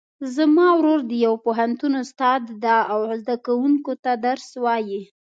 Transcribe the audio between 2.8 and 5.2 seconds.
او زده کوونکو ته درس وایي